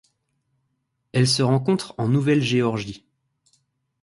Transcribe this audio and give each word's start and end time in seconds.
Elle 1.13 1.27
se 1.27 1.43
rencontre 1.43 1.93
en 1.99 2.07
Nouvelle-Géorgie. 2.07 3.05